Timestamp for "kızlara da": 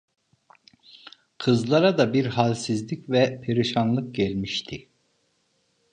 1.37-2.13